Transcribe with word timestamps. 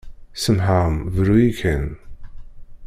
Semmḥeɣ-am 0.43 0.97
bru-yi 1.15 1.49
kan. 1.59 1.87